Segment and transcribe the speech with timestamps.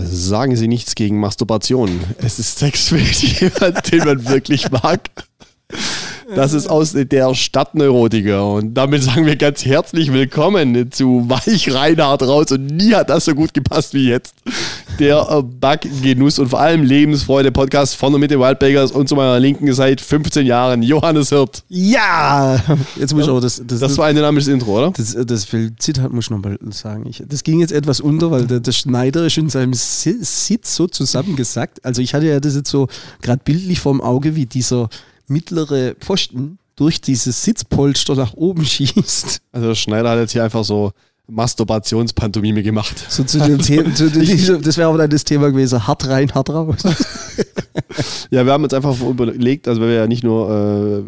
[0.00, 2.00] Sagen Sie nichts gegen Masturbation.
[2.18, 5.10] Es ist Sex für jemanden, den man wirklich mag.
[6.34, 8.46] Das ist aus der Stadtneurotiker.
[8.52, 12.52] Und damit sagen wir ganz herzlich willkommen zu Weich Reinhard raus.
[12.52, 14.34] Und nie hat das so gut gepasst wie jetzt.
[14.98, 19.14] Der äh, Backgenuss und vor allem Lebensfreude Podcast von und mit den Wildbakers und zu
[19.14, 21.62] meiner Linken seit 15 Jahren Johannes Hirt.
[21.68, 22.60] Ja!
[22.96, 23.62] Jetzt muss ich aber das.
[23.64, 24.90] Das, das war ein dynamisches Intro, oder?
[24.90, 25.46] Das, das
[25.78, 27.06] Zitat muss ich nochmal sagen.
[27.08, 30.88] Ich, das ging jetzt etwas unter, weil der, der Schneider ist in seinem Sitz so
[30.88, 31.84] zusammengesackt.
[31.84, 32.88] Also ich hatte ja das jetzt so
[33.22, 34.88] gerade bildlich vorm Auge, wie dieser
[35.28, 39.42] mittlere Pfosten durch dieses Sitzpolster nach oben schießt.
[39.52, 40.92] Also Schneider hat jetzt hier einfach so
[41.30, 43.04] Masturbationspantomime gemacht.
[43.08, 46.34] So zu dem Thema, zu dem, das wäre aber dann das Thema gewesen, hart rein,
[46.34, 46.78] hart raus.
[48.30, 51.02] ja, wir haben uns einfach überlegt, also weil wir ja nicht nur äh,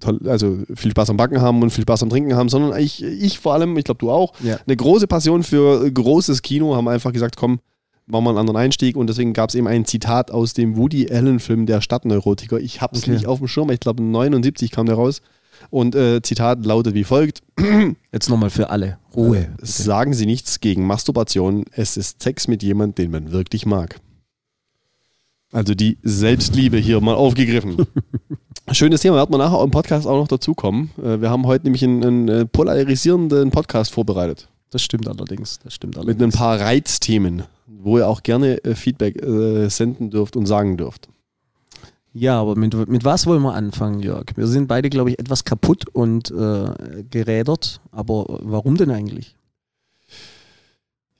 [0.00, 3.02] toll, also viel Spaß am Backen haben und viel Spaß am Trinken haben, sondern ich,
[3.02, 4.58] ich vor allem, ich glaube du auch, ja.
[4.66, 7.60] eine große Passion für großes Kino, haben einfach gesagt, komm,
[8.06, 11.08] machen wir einen anderen Einstieg und deswegen gab es eben ein Zitat aus dem Woody
[11.10, 12.58] Allen-Film Der Stadtneurotiker.
[12.58, 13.12] Ich habe es okay.
[13.12, 15.22] nicht auf dem Schirm, ich glaube 79 kam der raus.
[15.68, 17.42] Und äh, Zitat lautet wie folgt.
[18.12, 18.98] Jetzt nochmal für alle.
[19.14, 19.38] Ruhe.
[19.38, 21.64] Äh, sagen Sie nichts gegen Masturbation.
[21.72, 24.00] Es ist Sex mit jemandem, den man wirklich mag.
[25.52, 27.86] Also die Selbstliebe hier mal aufgegriffen.
[28.72, 30.90] Schönes Thema, wird man nachher im Podcast auch noch dazukommen.
[31.02, 34.48] Äh, wir haben heute nämlich einen, einen äh, polarisierenden Podcast vorbereitet.
[34.70, 35.58] Das stimmt allerdings.
[35.64, 36.18] Das stimmt allerdings.
[36.20, 37.44] Mit ein paar Reizthemen
[37.82, 39.18] wo ihr auch gerne Feedback
[39.68, 41.08] senden dürft und sagen dürft.
[42.12, 44.24] Ja, aber mit, mit was wollen wir anfangen, Jörg?
[44.34, 47.80] Wir sind beide, glaube ich, etwas kaputt und äh, gerädert.
[47.92, 49.36] Aber warum denn eigentlich?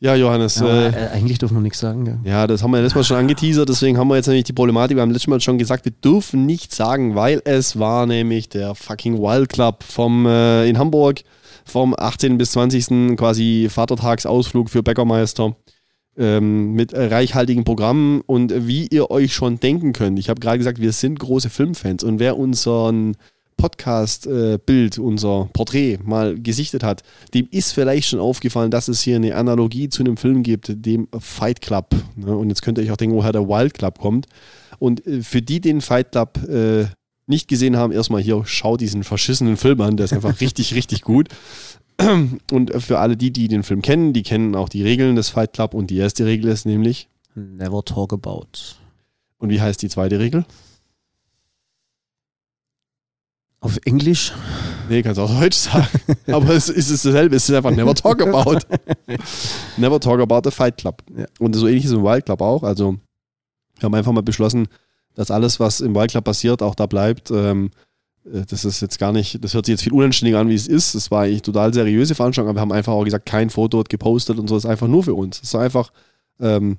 [0.01, 0.57] Ja, Johannes.
[0.57, 2.07] Ja, äh, eigentlich dürfen wir nichts sagen.
[2.07, 2.19] Gell?
[2.25, 4.97] Ja, das haben wir letztes Mal schon angeteasert, deswegen haben wir jetzt nämlich die Problematik.
[4.97, 8.75] Wir haben letztes Mal schon gesagt, wir dürfen nichts sagen, weil es war nämlich der
[8.75, 11.21] fucking Wild Club vom, äh, in Hamburg
[11.67, 12.39] vom 18.
[12.39, 13.17] bis 20.
[13.17, 15.55] quasi Vatertagsausflug für Bäckermeister
[16.21, 20.19] ähm, mit reichhaltigen Programmen und wie ihr euch schon denken könnt.
[20.19, 23.17] Ich habe gerade gesagt, wir sind große Filmfans und wer unseren
[23.57, 27.03] Podcast-Bild, äh, unser Porträt mal gesichtet hat,
[27.35, 31.09] dem ist vielleicht schon aufgefallen, dass es hier eine Analogie zu einem Film gibt, dem
[31.19, 31.95] Fight Club.
[32.17, 32.37] Ne?
[32.37, 34.27] Und jetzt könnt ihr euch auch denken, woher der Wild Club kommt.
[34.79, 36.87] Und äh, für die den Fight Club äh,
[37.27, 41.03] nicht gesehen haben, erstmal hier, schaut diesen verschissenen Film an, der ist einfach richtig, richtig
[41.03, 41.29] gut.
[42.51, 45.53] Und für alle die, die den Film kennen, die kennen auch die Regeln des Fight
[45.53, 45.75] Club.
[45.75, 48.47] Und die erste Regel ist nämlich Never talk about.
[49.39, 50.45] Und wie heißt die zweite Regel?
[53.61, 54.33] Auf Englisch?
[54.89, 55.87] Nee, kannst auch Deutsch sagen.
[56.27, 57.37] Aber es ist dasselbe.
[57.37, 58.59] Es ist einfach Never talk about.
[59.77, 61.03] never talk about the Fight Club.
[61.17, 61.27] Ja.
[61.39, 62.63] Und so ähnlich ist im Wild Club auch.
[62.63, 62.97] Also,
[63.79, 64.69] wir haben einfach mal beschlossen,
[65.15, 67.31] dass alles, was im Wild Club passiert, auch da bleibt.
[67.31, 67.90] Ähm, äh,
[68.49, 70.95] das ist jetzt gar nicht, das hört sich jetzt viel unanständiger an, wie es ist.
[70.95, 74.39] Das war eigentlich total seriöse Veranstaltung, aber wir haben einfach auch gesagt, kein Foto gepostet
[74.39, 75.41] und so, das ist einfach nur für uns.
[75.43, 75.93] Es soll einfach
[76.41, 76.79] ähm,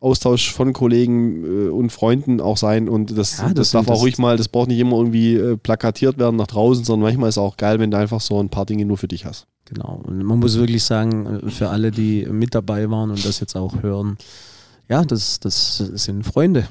[0.00, 4.02] Austausch von Kollegen äh, und Freunden auch sein und das, ja, das, das darf auch
[4.02, 7.36] ruhig mal, das braucht nicht immer irgendwie äh, plakatiert werden nach draußen, sondern manchmal ist
[7.36, 9.46] es auch geil, wenn du einfach so ein paar Dinge nur für dich hast.
[9.64, 10.00] Genau.
[10.04, 13.56] Und man muss wirklich sagen, äh, für alle, die mit dabei waren und das jetzt
[13.56, 14.18] auch hören,
[14.88, 16.68] ja, das, das sind Freunde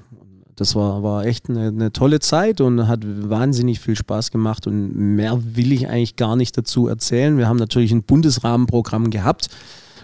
[0.56, 4.96] das war, war echt eine, eine, tolle Zeit und hat wahnsinnig viel Spaß gemacht und
[4.96, 7.38] mehr will ich eigentlich gar nicht dazu erzählen.
[7.38, 9.50] Wir haben natürlich ein Bundesrahmenprogramm gehabt.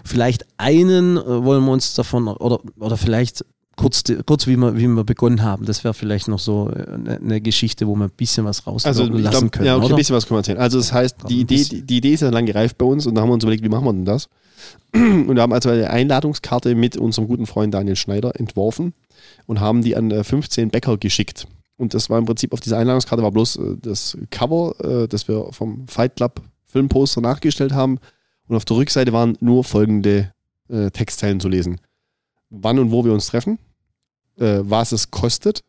[0.04, 3.44] Vielleicht einen äh, wollen wir uns davon oder, oder vielleicht
[3.76, 5.64] kurz, kurz wie, wir, wie wir begonnen haben.
[5.64, 9.18] Das wäre vielleicht noch so eine, eine, Geschichte, wo wir ein bisschen was rauslassen also,
[9.18, 9.66] lassen können.
[9.66, 9.94] Ja, okay, oder?
[9.94, 10.58] ein bisschen was können wir erzählen.
[10.58, 13.14] Also das heißt, die Idee, die, die, Idee ist ja lang gereift bei uns und
[13.14, 14.28] da haben wir uns überlegt, wie machen wir denn das?
[14.94, 18.92] Und wir haben also eine Einladungskarte mit unserem guten Freund Daniel Schneider entworfen
[19.52, 21.46] und haben die an 15 Bäcker geschickt.
[21.76, 25.28] Und das war im Prinzip auf dieser Einladungskarte war bloß äh, das Cover, äh, das
[25.28, 27.98] wir vom Fight Club Filmposter nachgestellt haben.
[28.48, 30.32] Und auf der Rückseite waren nur folgende
[30.70, 31.82] äh, Textzeilen zu lesen.
[32.48, 33.58] Wann und wo wir uns treffen,
[34.36, 35.62] was es kostet,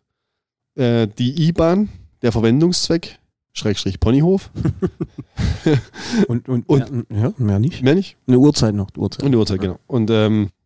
[0.75, 1.89] die IBAN,
[2.21, 3.19] der Verwendungszweck,
[3.53, 4.49] Schrägstrich Ponyhof.
[6.27, 7.83] und, und, und mehr, ja, mehr nicht?
[7.83, 8.17] Mehr nicht?
[8.27, 8.87] Eine Uhrzeit noch.
[8.97, 9.23] Uhrzeit.
[9.23, 9.79] Und eine Uhrzeit, genau.
[9.87, 10.62] Und ähm, äh,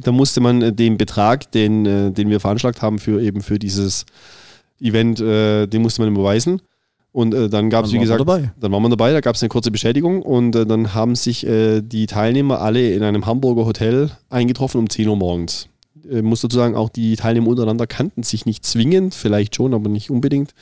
[0.00, 3.58] da musste man äh, den Betrag, den, äh, den wir veranschlagt haben für eben für
[3.58, 4.06] dieses
[4.80, 6.60] Event, den musste man überweisen.
[7.14, 9.48] Und äh, dann gab es, wie gesagt, dann waren wir dabei, da gab es eine
[9.48, 14.10] kurze Beschädigung und äh, dann haben sich äh, die Teilnehmer alle in einem Hamburger Hotel
[14.30, 15.68] eingetroffen um 10 Uhr morgens.
[16.10, 19.88] Ich muss dazu sagen, auch die Teilnehmer untereinander kannten sich nicht zwingend, vielleicht schon, aber
[19.88, 20.54] nicht unbedingt.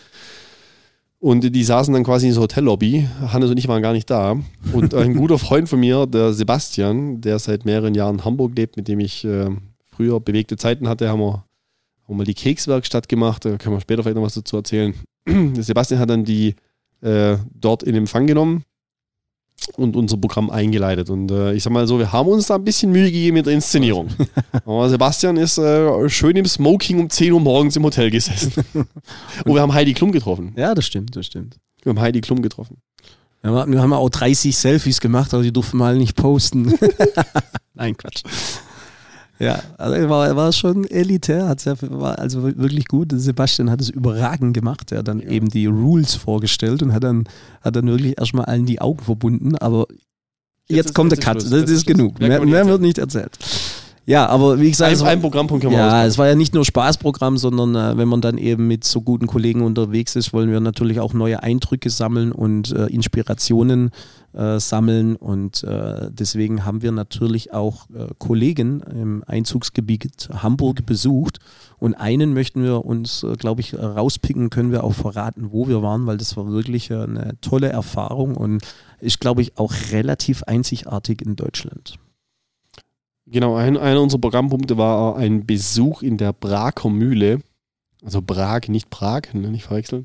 [1.22, 3.08] Und die saßen dann quasi in der Hotellobby.
[3.28, 4.36] Hannes und ich waren gar nicht da.
[4.72, 8.76] Und ein guter Freund von mir, der Sebastian, der seit mehreren Jahren in Hamburg lebt,
[8.76, 9.48] mit dem ich äh,
[9.86, 11.44] früher bewegte Zeiten hatte, haben wir,
[12.08, 13.44] haben wir die Kekswerkstatt gemacht.
[13.44, 14.94] Da können wir später vielleicht noch was dazu erzählen.
[15.54, 16.56] Sebastian hat dann die
[17.02, 18.64] äh, dort in Empfang genommen.
[19.76, 21.10] Und unser Programm eingeleitet.
[21.10, 23.46] Und äh, ich sag mal so, wir haben uns da ein bisschen Mühe gegeben mit
[23.46, 24.08] der Inszenierung.
[24.64, 28.52] Aber Sebastian ist äh, schön im Smoking um 10 Uhr morgens im Hotel gesessen.
[28.74, 30.52] und wir haben Heidi Klum getroffen.
[30.56, 31.56] Ja, das stimmt, das stimmt.
[31.82, 32.78] Wir haben Heidi Klum getroffen.
[33.42, 36.74] Ja, wir haben auch 30 Selfies gemacht, aber die durften mal nicht posten.
[37.74, 38.22] Nein, Quatsch.
[39.42, 43.10] Ja, also war, war schon elitär, hat sehr, war also wirklich gut.
[43.12, 44.92] Sebastian hat es überragend gemacht.
[44.92, 45.30] Er hat dann ja.
[45.30, 47.24] eben die Rules vorgestellt und hat dann,
[47.60, 49.56] hat dann wirklich erstmal allen die Augen verbunden.
[49.56, 49.86] Aber
[50.68, 52.20] jetzt, jetzt kommt der Cut, das, das, ist genug.
[52.20, 53.36] Mehr, mehr wird nicht erzählt.
[54.04, 56.64] Ja, aber wie gesagt, ein, ein Programmpunkt können wir Ja, es war ja nicht nur
[56.64, 60.58] Spaßprogramm, sondern äh, wenn man dann eben mit so guten Kollegen unterwegs ist, wollen wir
[60.58, 63.90] natürlich auch neue Eindrücke sammeln und äh, Inspirationen
[64.32, 65.14] äh, sammeln.
[65.14, 71.38] Und äh, deswegen haben wir natürlich auch äh, Kollegen im Einzugsgebiet Hamburg besucht.
[71.78, 75.80] Und einen möchten wir uns, äh, glaube ich, rauspicken, können wir auch verraten, wo wir
[75.80, 78.62] waren, weil das war wirklich eine tolle Erfahrung und
[79.00, 81.98] ist, glaube ich, auch relativ einzigartig in Deutschland.
[83.32, 87.40] Genau, ein, einer unserer Programmpunkte war ein Besuch in der Braker Mühle.
[88.04, 90.04] Also Prag, nicht Prag, ne, nicht verwechseln.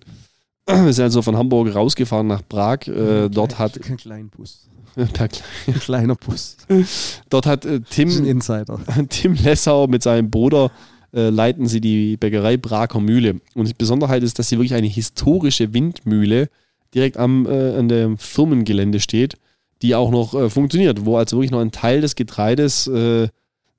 [0.66, 2.88] Wir sind also von Hamburg rausgefahren nach Prag.
[2.88, 3.80] Äh, dort hat.
[3.86, 4.70] Ein kleiner Bus.
[5.14, 6.58] per kleiner Bus.
[7.30, 8.80] Dort hat äh, Tim, Insider.
[9.10, 10.72] Tim Lessau mit seinem Bruder
[11.14, 13.40] äh, leiten sie die Bäckerei Braker Mühle.
[13.54, 16.50] Und die Besonderheit ist, dass sie wirklich eine historische Windmühle
[16.96, 19.36] direkt am, äh, an dem Firmengelände steht
[19.82, 23.28] die auch noch äh, funktioniert, wo also wirklich noch ein Teil des Getreides äh,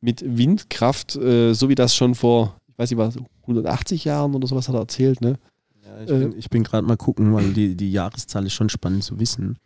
[0.01, 4.47] mit Windkraft, äh, so wie das schon vor, ich weiß nicht was, 180 Jahren oder
[4.47, 5.39] sowas hat er erzählt, ne?
[5.85, 9.19] Ja, ich bin, bin gerade mal gucken, weil die, die Jahreszahl ist schon spannend zu
[9.19, 9.59] wissen.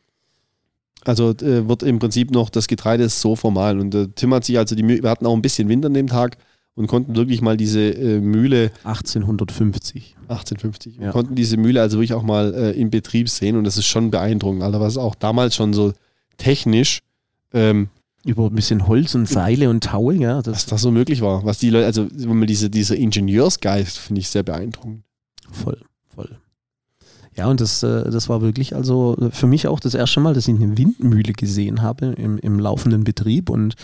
[1.04, 4.56] Also äh, wird im Prinzip noch das Getreide so formal und äh, Tim hat sich
[4.56, 6.36] also die Mühle, wir hatten auch ein bisschen Wind an dem Tag
[6.74, 11.10] und konnten wirklich mal diese äh, Mühle 1850 1850 ja.
[11.10, 14.12] konnten diese Mühle also wirklich auch mal äh, in Betrieb sehen und das ist schon
[14.12, 15.92] beeindruckend, Alter, was auch damals schon so
[16.36, 17.00] technisch
[17.52, 17.88] ähm,
[18.24, 20.42] über ein bisschen Holz und Seile und Taue, ja.
[20.42, 21.44] Das was das so möglich war.
[21.44, 25.02] Was die Leute, also wenn man diese, dieser Ingenieursgeist finde ich sehr beeindruckend.
[25.50, 25.80] Voll,
[26.14, 26.38] voll.
[27.34, 30.46] Ja, und das, äh, das war wirklich also für mich auch das erste Mal, dass
[30.46, 33.74] ich eine Windmühle gesehen habe im, im laufenden Betrieb und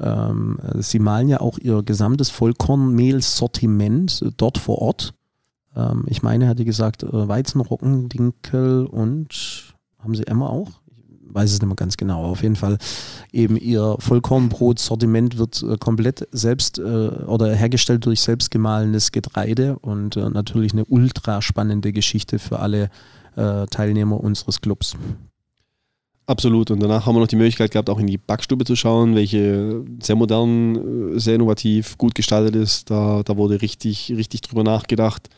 [0.00, 5.14] ähm, sie malen ja auch ihr gesamtes Vollkornmehlsortiment dort vor Ort.
[5.74, 10.80] Ähm, ich meine, hatte gesagt, äh, Weizenrocken, Dinkel und haben sie Emma auch?
[11.36, 12.24] Weiß es nicht mehr ganz genau.
[12.24, 12.78] Auf jeden Fall
[13.32, 20.30] eben ihr Vollkornbrot-Sortiment wird äh, komplett selbst äh, oder hergestellt durch selbstgemahlenes Getreide und äh,
[20.30, 22.90] natürlich eine ultra spannende Geschichte für alle
[23.36, 24.96] äh, Teilnehmer unseres Clubs.
[26.26, 26.72] Absolut.
[26.72, 29.84] Und danach haben wir noch die Möglichkeit gehabt, auch in die Backstube zu schauen, welche
[30.02, 32.90] sehr modern, äh, sehr innovativ, gut gestaltet ist.
[32.90, 35.28] Da, da wurde richtig, richtig drüber nachgedacht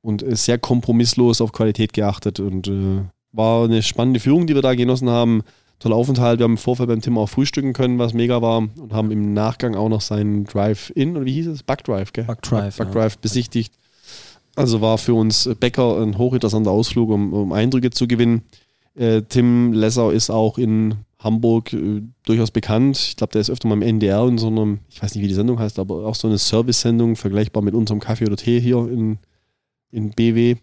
[0.00, 3.02] und äh, sehr kompromisslos auf Qualität geachtet und äh,
[3.32, 5.42] war eine spannende Führung, die wir da genossen haben.
[5.78, 6.38] Toller Aufenthalt.
[6.38, 8.58] Wir haben im Vorfeld beim Tim auch frühstücken können, was mega war.
[8.58, 11.62] Und haben im Nachgang auch noch seinen Drive-In, oder wie hieß es?
[11.62, 12.24] Backdrive, gell?
[12.24, 12.76] Backdrive.
[12.76, 13.18] Backdrive ja.
[13.20, 13.74] besichtigt.
[14.54, 18.42] Also war für uns Bäcker ein hochinteressanter Ausflug, um, um Eindrücke zu gewinnen.
[18.94, 22.98] Äh, Tim Lessau ist auch in Hamburg äh, durchaus bekannt.
[22.98, 25.28] Ich glaube, der ist öfter mal im NDR in so einem, ich weiß nicht, wie
[25.28, 28.78] die Sendung heißt, aber auch so eine Service-Sendung, vergleichbar mit unserem Kaffee oder Tee hier
[28.88, 29.18] in,
[29.90, 30.56] in BW.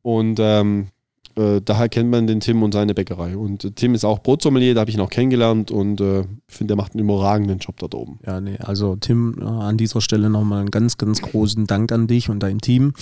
[0.00, 0.88] Und ähm,
[1.34, 3.36] äh, daher kennt man den Tim und seine Bäckerei.
[3.36, 6.72] Und äh, Tim ist auch Brotsommelier, da habe ich ihn auch kennengelernt und äh, finde,
[6.72, 8.18] der macht einen überragenden Job dort oben.
[8.26, 12.06] Ja, nee, also Tim, äh, an dieser Stelle nochmal einen ganz, ganz großen Dank an
[12.06, 12.92] dich und dein Team,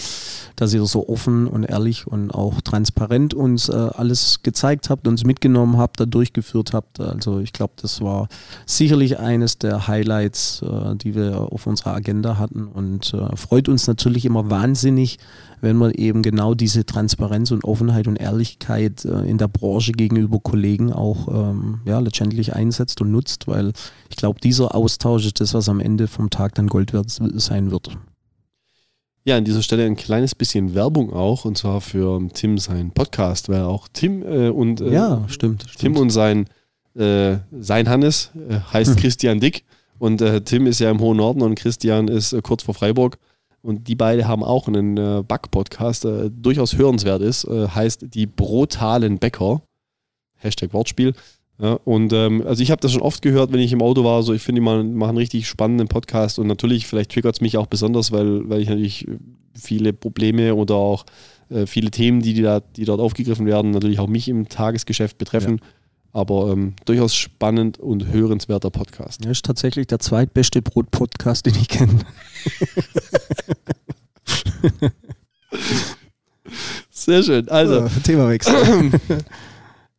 [0.55, 5.25] dass ihr so offen und ehrlich und auch transparent uns äh, alles gezeigt habt, uns
[5.25, 7.01] mitgenommen habt, da durchgeführt habt.
[7.01, 8.29] Also ich glaube, das war
[8.65, 14.25] sicherlich eines der Highlights, äh, die wir auf unserer Agenda hatten und freut uns natürlich
[14.25, 15.19] immer wahnsinnig,
[15.61, 20.41] wenn man eben genau diese Transparenz und Offenheit und Ehrlichkeit äh, in der Branche gegenüber
[20.41, 23.73] Kollegen auch ähm, ja, letztendlich einsetzt und nutzt, weil
[24.09, 27.71] ich glaube, dieser Austausch ist das, was am Ende vom Tag dann Gold wert sein
[27.71, 27.97] wird.
[29.25, 33.51] Ja, an dieser Stelle ein kleines bisschen Werbung auch, und zwar für Tim seinen Podcast,
[33.51, 35.99] weil auch Tim äh, und äh, ja, stimmt, Tim stimmt.
[35.99, 36.47] und sein,
[36.95, 38.97] äh, sein Hannes äh, heißt hm.
[39.01, 39.65] Christian Dick
[39.99, 43.19] und äh, Tim ist ja im hohen Norden und Christian ist äh, kurz vor Freiburg
[43.63, 47.45] und die beiden haben auch einen äh, Back-Podcast, der äh, durchaus hörenswert ist.
[47.45, 49.63] Äh, heißt Die brutalen Bäcker.
[50.37, 51.13] Hashtag Wortspiel.
[51.61, 54.23] Ja, und ähm, also ich habe das schon oft gehört, wenn ich im Auto war.
[54.23, 57.41] So, ich finde, die machen, machen einen richtig spannenden Podcast und natürlich, vielleicht triggert es
[57.43, 59.07] mich auch besonders, weil, weil ich natürlich
[59.55, 61.05] viele Probleme oder auch
[61.51, 65.19] äh, viele Themen, die, die, da, die dort aufgegriffen werden, natürlich auch mich im Tagesgeschäft
[65.19, 65.61] betreffen.
[65.61, 65.67] Ja.
[66.13, 69.25] Aber ähm, durchaus spannend und hörenswerter Podcast.
[69.25, 72.01] Ja, ist tatsächlich der zweitbeste Brot-Podcast, den ich kenne.
[76.91, 77.49] Sehr schön.
[77.49, 78.93] Also, Themawechsel.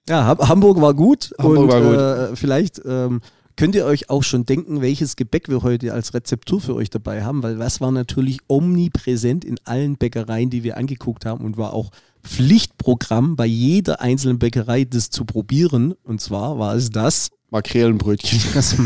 [0.09, 1.31] Ja, Hamburg war gut.
[1.37, 2.33] Hamburg und, war gut.
[2.33, 3.21] Äh, vielleicht ähm,
[3.61, 7.23] könnt ihr euch auch schon denken, welches Gebäck wir heute als Rezeptur für euch dabei
[7.23, 11.71] haben, weil das war natürlich omnipräsent in allen Bäckereien, die wir angeguckt haben und war
[11.71, 11.91] auch
[12.23, 15.93] Pflichtprogramm bei jeder einzelnen Bäckerei, das zu probieren.
[16.03, 17.29] Und zwar war es das.
[17.51, 18.39] Makrelenbrötchen.
[18.55, 18.77] Das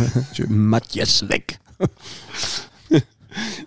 [0.50, 1.58] Matjes weg.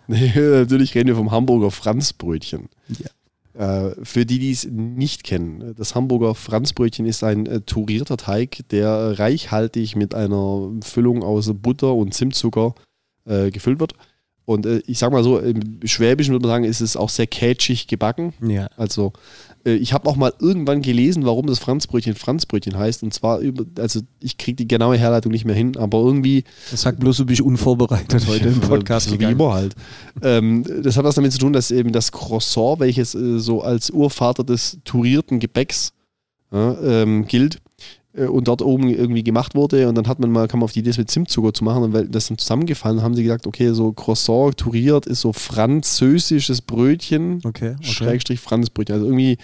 [0.09, 2.69] nee, natürlich reden wir vom Hamburger Franzbrötchen.
[2.89, 3.09] Ja.
[3.59, 8.69] Äh, für die, die es nicht kennen, das Hamburger Franzbrötchen ist ein äh, turierter Teig,
[8.71, 12.77] der reichhaltig mit einer Füllung aus Butter und Zimtzucker
[13.25, 13.95] äh, gefüllt wird.
[14.45, 17.27] Und äh, ich sag mal so, im Schwäbischen würde man sagen, ist es auch sehr
[17.27, 18.33] kätschig gebacken.
[18.41, 18.69] Ja.
[18.77, 19.13] Also
[19.75, 23.03] ich habe auch mal irgendwann gelesen, warum das Franzbrötchen Franzbrötchen heißt.
[23.03, 26.45] Und zwar, über, also ich kriege die genaue Herleitung nicht mehr hin, aber irgendwie.
[26.71, 29.19] Das sagt bloß, du bist unvorbereitet heute im Podcast.
[29.19, 29.75] Wie immer halt.
[30.23, 33.91] Ähm, das hat was damit zu tun, dass eben das Croissant, welches äh, so als
[33.91, 35.93] Urvater des turierten Gebäcks
[36.53, 37.59] ja, ähm, gilt, äh,
[38.27, 40.81] und dort oben irgendwie gemacht wurde und dann hat man mal, kam man auf die
[40.81, 43.73] Idee, das mit Zimtzucker zu machen und weil das dann zusammengefallen, haben sie gesagt, okay,
[43.73, 47.77] so Croissant touriert ist so französisches Brötchen, Okay, okay.
[47.81, 48.95] Schrägstrich Franzbrötchen.
[48.95, 49.39] Also irgendwie,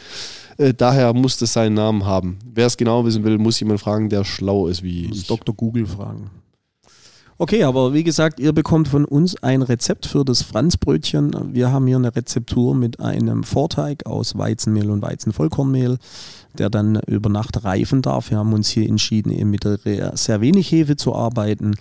[0.59, 2.39] äh, daher muss das seinen Namen haben.
[2.45, 5.27] Wer es genau wissen will, muss jemand fragen, der schlau ist wie Muss ich.
[5.27, 5.55] Dr.
[5.55, 6.31] Google fragen.
[7.37, 11.53] Okay, aber wie gesagt, ihr bekommt von uns ein Rezept für das Franzbrötchen.
[11.53, 15.99] Wir haben hier eine Rezeptur mit einem Vorteig aus Weizenmehl und Weizenvollkornmehl,
[16.59, 18.31] der dann über Nacht reifen darf.
[18.31, 19.65] Wir haben uns hier entschieden, eben mit
[20.15, 21.75] sehr wenig Hefe zu arbeiten.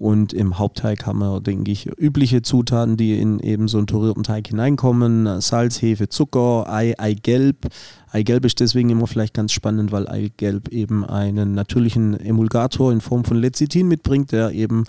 [0.00, 4.22] Und im Hauptteig haben wir, denke ich, übliche Zutaten, die in eben so einen turierten
[4.22, 5.42] Teig hineinkommen.
[5.42, 7.68] Salz, Hefe, Zucker, Ei, Eigelb.
[8.10, 13.24] Eigelb ist deswegen immer vielleicht ganz spannend, weil Eigelb eben einen natürlichen Emulgator in Form
[13.24, 14.84] von Lecithin mitbringt, der eben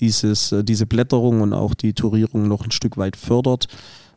[0.00, 3.68] dieses, äh, diese Blätterung und auch die Turierung noch ein Stück weit fördert.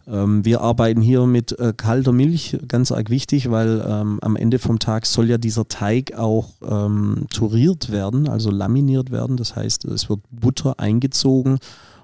[0.08, 4.60] Ähm, wir arbeiten hier mit äh, kalter Milch, ganz arg wichtig, weil ähm, am Ende
[4.60, 9.38] vom Tag soll ja dieser Teig auch ähm, turiert werden, also laminiert werden.
[9.38, 11.60] Das heißt, es wird Butter eingezogen.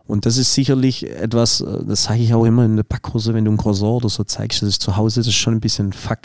[0.05, 3.45] Und das ist sicherlich etwas, äh, das sage ich auch immer in der Backkurse, wenn
[3.45, 5.93] du ein Croissant oder so zeigst, das ist zu Hause, das ist schon ein bisschen
[5.93, 6.19] fuck.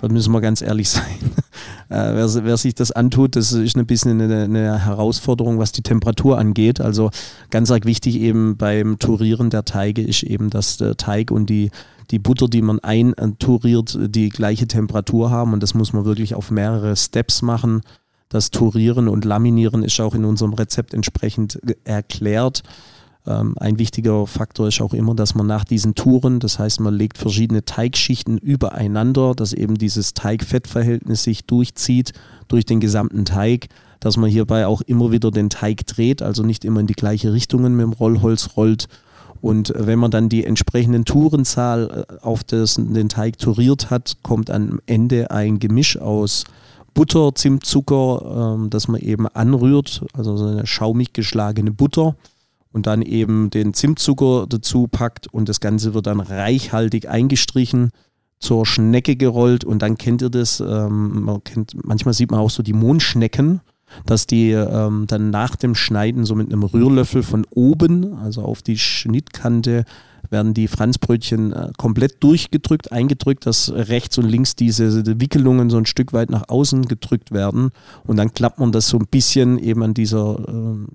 [0.00, 1.04] Da müssen wir ganz ehrlich sein.
[1.90, 5.82] Äh, wer, wer, sich das antut, das ist ein bisschen eine, eine, Herausforderung, was die
[5.82, 6.80] Temperatur angeht.
[6.80, 7.10] Also
[7.50, 11.70] ganz arg wichtig eben beim Turieren der Teige ist eben, dass der Teig und die,
[12.10, 15.52] die Butter, die man einturiert, die gleiche Temperatur haben.
[15.52, 17.82] Und das muss man wirklich auf mehrere Steps machen.
[18.30, 22.62] Das Turieren und Laminieren ist auch in unserem Rezept entsprechend erklärt.
[23.26, 26.94] Ähm, ein wichtiger Faktor ist auch immer, dass man nach diesen Touren, das heißt, man
[26.94, 32.12] legt verschiedene Teigschichten übereinander, dass eben dieses Teig-Fett-Verhältnis sich durchzieht
[32.48, 33.68] durch den gesamten Teig,
[34.00, 37.32] dass man hierbei auch immer wieder den Teig dreht, also nicht immer in die gleiche
[37.32, 38.88] Richtung mit dem Rollholz rollt.
[39.42, 44.50] Und wenn man dann die entsprechenden Tourenzahl äh, auf das, den Teig turiert hat, kommt
[44.50, 46.44] am Ende ein Gemisch aus
[46.94, 52.16] Butter, Zimtzucker, ähm, das man eben anrührt, also so eine schaumig geschlagene Butter
[52.72, 57.90] und dann eben den Zimtzucker dazu packt und das Ganze wird dann reichhaltig eingestrichen,
[58.38, 62.50] zur Schnecke gerollt und dann kennt ihr das, ähm, man kennt, manchmal sieht man auch
[62.50, 63.60] so die Mondschnecken,
[64.06, 68.62] dass die ähm, dann nach dem Schneiden so mit einem Rührlöffel von oben, also auf
[68.62, 69.84] die Schnittkante,
[70.30, 75.86] werden die Franzbrötchen äh, komplett durchgedrückt, eingedrückt, dass rechts und links diese Wickelungen so ein
[75.86, 77.70] Stück weit nach außen gedrückt werden.
[78.06, 80.86] Und dann klappt man das so ein bisschen eben an dieser äh,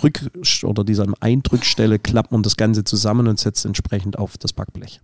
[0.00, 5.00] Drück- oder dieser Eindrückstelle klappt man das Ganze zusammen und setzt entsprechend auf das Backblech.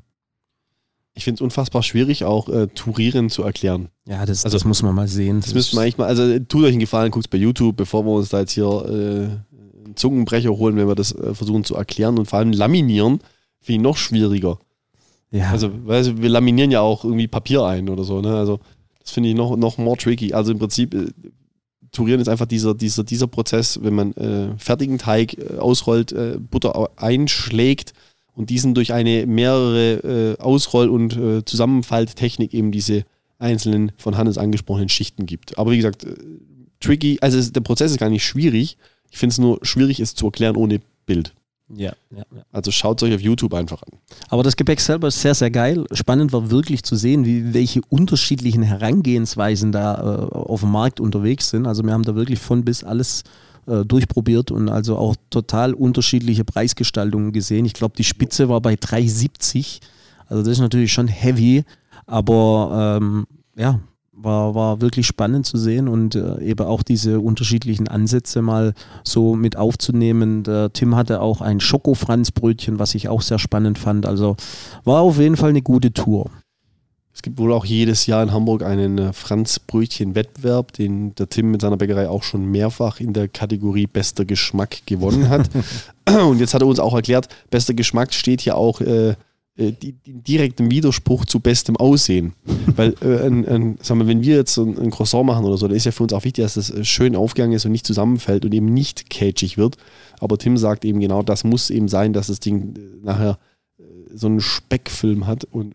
[1.14, 3.88] Ich finde es unfassbar schwierig, auch äh, Tourieren zu erklären.
[4.06, 5.36] Ja, das, also, das muss man mal sehen.
[5.36, 8.04] Das, das müsste man eigentlich mal, also tut euch einen Gefallen, guckt bei YouTube, bevor
[8.04, 11.74] wir uns da jetzt hier äh, einen Zungenbrecher holen, wenn wir das äh, versuchen zu
[11.74, 13.20] erklären und vor allem laminieren,
[13.60, 14.58] finde ich noch schwieriger.
[15.30, 15.50] Ja.
[15.50, 18.36] Also, weißt du, wir laminieren ja auch irgendwie Papier ein oder so, ne?
[18.36, 18.60] Also,
[19.00, 20.34] das finde ich noch, noch more tricky.
[20.34, 20.94] Also im Prinzip,
[21.96, 26.38] Turieren ist einfach dieser, dieser, dieser Prozess, wenn man äh, fertigen Teig äh, ausrollt, äh,
[26.38, 27.92] Butter einschlägt
[28.34, 33.04] und diesen durch eine mehrere äh, Ausroll- und äh, Zusammenfalttechnik eben diese
[33.38, 35.58] einzelnen von Hannes angesprochenen Schichten gibt.
[35.58, 36.06] Aber wie gesagt,
[36.80, 38.76] tricky, also der Prozess ist gar nicht schwierig.
[39.10, 41.32] Ich finde es nur schwierig, es zu erklären ohne Bild.
[41.68, 42.42] Ja, ja, ja.
[42.52, 43.99] Also schaut es euch auf YouTube einfach an.
[44.28, 45.85] Aber das Gebäck selber ist sehr, sehr geil.
[45.92, 51.50] Spannend war wirklich zu sehen, wie, welche unterschiedlichen Herangehensweisen da äh, auf dem Markt unterwegs
[51.50, 51.66] sind.
[51.66, 53.25] Also wir haben da wirklich von bis alles
[53.66, 57.64] äh, durchprobiert und also auch total unterschiedliche Preisgestaltungen gesehen.
[57.64, 59.80] Ich glaube, die Spitze war bei 3,70.
[60.28, 61.64] Also das ist natürlich schon heavy,
[62.06, 63.80] aber ähm, ja,
[64.16, 69.37] war, war wirklich spannend zu sehen und äh, eben auch diese unterschiedlichen Ansätze mal so
[69.37, 70.42] mit aufzunehmen.
[70.42, 74.06] Der Tim hatte auch ein Schokofranzbrötchen, was ich auch sehr spannend fand.
[74.06, 74.37] Also
[74.85, 76.30] war auf jeden Fall eine gute Tour.
[77.16, 81.62] Es gibt wohl auch jedes Jahr in Hamburg einen äh, Franz-Brötchen-Wettbewerb, den der Tim mit
[81.62, 85.49] seiner Bäckerei auch schon mehrfach in der Kategorie bester Geschmack gewonnen hat.
[86.28, 89.14] Und jetzt hat er uns auch erklärt, bester Geschmack steht hier auch äh, äh
[89.56, 92.34] die, die direktem Widerspruch zu bestem Aussehen.
[92.76, 95.66] Weil, äh, ein, ein, sagen wir, wenn wir jetzt ein, ein, Croissant machen oder so,
[95.66, 97.86] dann ist ja für uns auch wichtig, dass das äh, schön aufgegangen ist und nicht
[97.86, 99.76] zusammenfällt und eben nicht kätschig wird.
[100.20, 103.38] Aber Tim sagt eben genau, das muss eben sein, dass das Ding nachher
[104.14, 105.75] so einen Speckfilm hat und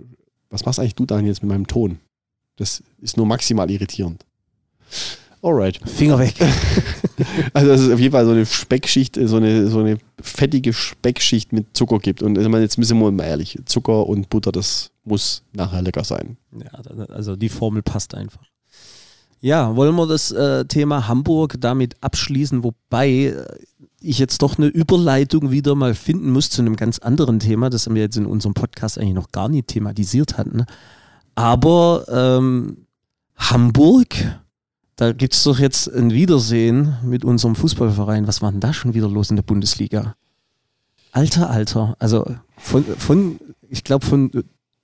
[0.49, 1.99] was machst eigentlich du dann jetzt mit meinem Ton?
[2.57, 4.25] Das ist nur maximal irritierend.
[5.41, 5.79] Alright.
[5.85, 6.35] Finger weg.
[7.53, 11.53] also, dass es auf jeden Fall so eine Speckschicht, so eine, so eine fettige Speckschicht
[11.53, 12.21] mit Zucker gibt.
[12.21, 16.37] Und jetzt müssen wir mal ehrlich, Zucker und Butter, das muss nachher lecker sein.
[16.53, 16.71] Ja,
[17.09, 18.43] also die Formel passt einfach.
[19.39, 23.45] Ja, wollen wir das äh, Thema Hamburg damit abschließen, wobei äh,
[23.99, 27.89] ich jetzt doch eine Überleitung wieder mal finden muss zu einem ganz anderen Thema, das
[27.89, 30.65] wir jetzt in unserem Podcast eigentlich noch gar nicht thematisiert hatten.
[31.33, 32.85] Aber ähm,
[33.35, 34.15] Hamburg,
[35.01, 38.27] da gibt es doch jetzt ein Wiedersehen mit unserem Fußballverein.
[38.27, 40.15] Was war denn da schon wieder los in der Bundesliga?
[41.11, 41.95] Alter, alter.
[41.97, 42.23] Also
[42.55, 44.29] von, von ich glaube, von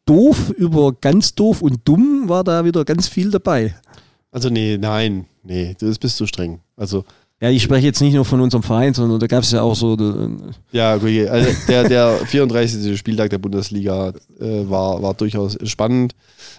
[0.07, 3.75] doof über ganz doof und dumm war da wieder ganz viel dabei.
[4.31, 6.61] Also nee, nein, nee, das bist du streng.
[6.75, 7.05] Also
[7.39, 9.75] ja, ich spreche jetzt nicht nur von unserem Verein, sondern da gab es ja auch
[9.75, 9.93] so.
[9.93, 10.29] Äh,
[10.71, 11.27] ja, okay.
[11.27, 12.97] Also der, der 34.
[12.97, 16.15] Spieltag der Bundesliga äh, war, war durchaus spannend.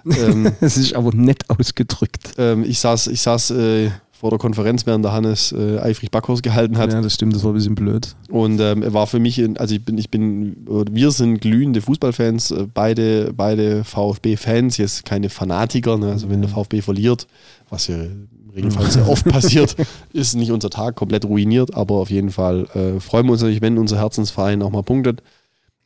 [0.06, 2.34] Ähm, es ist aber nett ausgedrückt.
[2.38, 6.42] Ähm, ich saß, ich saß äh, vor der Konferenz, während der Hannes äh, eifrig Backhus
[6.42, 6.92] gehalten hat.
[6.92, 8.16] Ja, das stimmt, das war ein bisschen blöd.
[8.28, 10.56] Und ähm, er war für mich, also ich bin, ich bin,
[10.90, 15.96] wir sind glühende Fußballfans, äh, beide, beide VfB-Fans, jetzt keine Fanatiker.
[15.98, 16.10] Ne?
[16.10, 17.28] Also wenn der VfB verliert,
[17.70, 19.76] was ja im Regelfall sehr oft passiert,
[20.12, 23.62] ist nicht unser Tag komplett ruiniert, aber auf jeden Fall äh, freuen wir uns natürlich,
[23.62, 25.22] wenn unser Herzensverein auch mal punktet.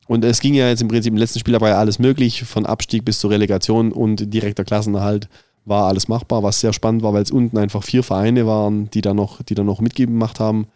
[0.09, 3.05] Und es ging ja jetzt im Prinzip im letzten Spiel ja alles möglich, von Abstieg
[3.05, 5.29] bis zur Relegation und direkter Klassenerhalt
[5.65, 9.01] war alles machbar, was sehr spannend war, weil es unten einfach vier Vereine waren, die
[9.01, 10.67] da noch, die da noch mitgemacht haben.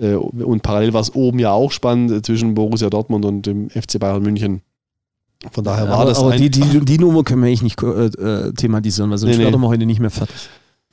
[0.00, 3.68] Äh, und parallel war es oben ja auch spannend äh, zwischen Borussia Dortmund und dem
[3.68, 4.62] FC Bayern München.
[5.52, 6.18] Von daher war aber, das.
[6.18, 9.44] Aber die, die, die Nummer können wir eigentlich nicht äh, äh, thematisieren, weil sonst nee,
[9.44, 10.48] werden wir heute nicht mehr fertig.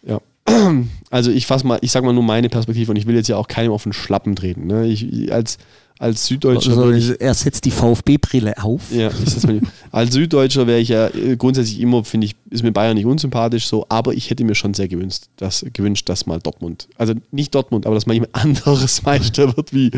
[0.05, 0.19] Ja.
[1.09, 3.37] Also ich fasse mal, ich sag mal nur meine Perspektive und ich will jetzt ja
[3.37, 4.67] auch keinem auf den Schlappen treten.
[4.67, 4.85] Ne?
[4.87, 5.57] Ich, als,
[5.99, 6.77] als Süddeutscher.
[6.77, 8.91] Also, ich, er setzt die VfB-Brille auf.
[8.91, 9.09] Ja,
[9.91, 13.67] als Süddeutscher wäre ich ja äh, grundsätzlich immer, finde ich, ist mir Bayern nicht unsympathisch
[13.67, 17.53] so, aber ich hätte mir schon sehr gewünscht, dass, gewünscht, dass mal Dortmund, also nicht
[17.55, 19.91] Dortmund, aber dass mal jemand anderes Meister wird wie,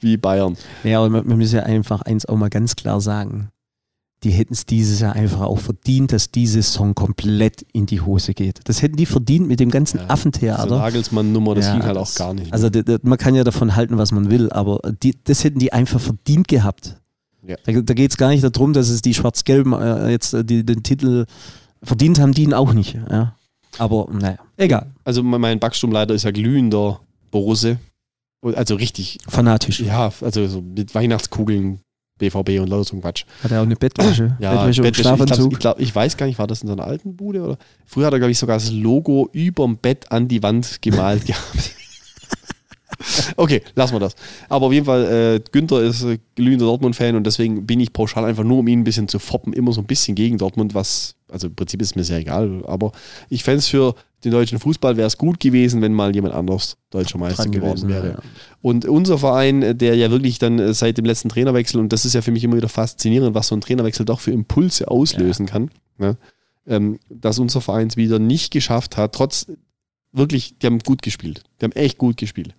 [0.00, 0.56] wie Bayern.
[0.84, 3.50] Ja, aber man, man muss ja einfach eins auch mal ganz klar sagen
[4.24, 8.34] die hätten es dieses Jahr einfach auch verdient, dass diese Song komplett in die Hose
[8.34, 8.60] geht.
[8.64, 10.64] Das hätten die verdient mit dem ganzen ja, Affentheater.
[10.64, 12.52] Diese Nagelsmann-Nummer, das ja, ging halt auch gar nicht.
[12.52, 12.68] Also
[13.02, 16.48] man kann ja davon halten, was man will, aber die, das hätten die einfach verdient
[16.48, 16.96] gehabt.
[17.46, 17.56] Ja.
[17.64, 20.64] Da, da geht es gar nicht darum, dass es die Schwarz-Gelben äh, jetzt äh, die,
[20.64, 21.26] den Titel
[21.82, 22.96] verdient haben, die ihn auch nicht.
[23.10, 23.34] Ja.
[23.78, 24.92] Aber naja, egal.
[25.04, 27.78] Also mein Backsturmleiter ist ja glühender Borusse.
[28.42, 29.18] Also richtig.
[29.26, 29.80] Fanatisch.
[29.80, 31.80] Ja, also so mit Weihnachtskugeln
[32.22, 33.24] BVB und lauter so Quatsch.
[33.42, 34.36] Hat er auch eine Bettwäsche?
[34.38, 35.52] ja, Bettwäsche, Bettwäsche und Schlafanzug?
[35.52, 37.42] Ich, glaub, ich, weiß gar nicht, war das in seiner alten Bude?
[37.42, 37.58] Oder?
[37.84, 41.72] Früher hat er, glaube ich, sogar das Logo überm Bett an die Wand gemalt gehabt.
[43.36, 44.14] okay, lassen wir das.
[44.48, 48.24] Aber auf jeden Fall, äh, Günther ist äh, glühender Dortmund-Fan und deswegen bin ich pauschal
[48.24, 51.16] einfach nur, um ihn ein bisschen zu foppen, immer so ein bisschen gegen Dortmund, was,
[51.30, 52.92] also im Prinzip ist mir sehr egal, aber
[53.28, 56.76] ich fände es für den deutschen Fußball wäre es gut gewesen, wenn mal jemand anders
[56.90, 58.08] deutscher Meister geworden wäre.
[58.08, 58.18] Ja.
[58.60, 62.14] Und unser Verein, der ja wirklich dann äh, seit dem letzten Trainerwechsel, und das ist
[62.14, 65.52] ja für mich immer wieder faszinierend, was so ein Trainerwechsel doch für Impulse auslösen ja.
[65.52, 66.16] kann, ne?
[66.66, 69.46] ähm, dass unser Verein es wieder nicht geschafft hat, trotz
[70.12, 71.42] wirklich, die haben gut gespielt.
[71.60, 72.54] Die haben echt gut gespielt.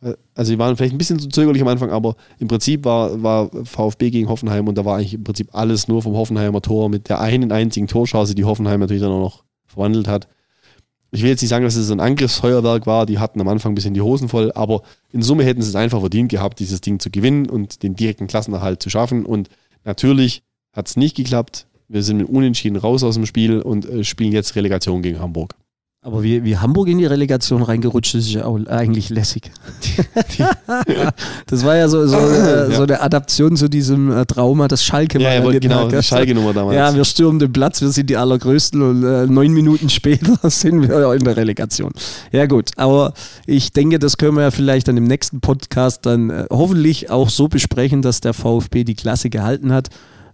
[0.00, 3.20] Äh, also die waren vielleicht ein bisschen zu zögerlich am Anfang, aber im Prinzip war,
[3.20, 6.88] war VfB gegen Hoffenheim und da war eigentlich im Prinzip alles nur vom Hoffenheimer Tor
[6.88, 10.28] mit der einen einzigen Torschance, die Hoffenheim natürlich dann auch noch verwandelt hat
[11.10, 13.74] ich will jetzt nicht sagen, dass es ein Angriffsfeuerwerk war, die hatten am Anfang ein
[13.74, 17.00] bisschen die Hosen voll, aber in Summe hätten sie es einfach verdient gehabt, dieses Ding
[17.00, 19.24] zu gewinnen und den direkten Klassenerhalt zu schaffen.
[19.24, 19.48] Und
[19.84, 20.42] natürlich
[20.72, 21.66] hat es nicht geklappt.
[21.88, 25.54] Wir sind mit Unentschieden raus aus dem Spiel und äh, spielen jetzt Relegation gegen Hamburg.
[26.00, 29.50] Aber wie, wie Hamburg in die Relegation reingerutscht ist, ist ja auch eigentlich lässig.
[31.46, 35.18] das war ja so, so, äh, so eine Adaption zu diesem äh, Trauma, das Schalke
[35.18, 36.76] ja, mal ja, genau, die Schalke-Nummer damals.
[36.76, 40.88] Ja, wir stürmen den Platz, wir sind die allergrößten und äh, neun Minuten später sind
[40.88, 41.90] wir in der Relegation.
[42.30, 43.12] Ja gut, aber
[43.46, 47.28] ich denke, das können wir ja vielleicht dann im nächsten Podcast dann äh, hoffentlich auch
[47.28, 49.88] so besprechen, dass der VfB die Klasse gehalten hat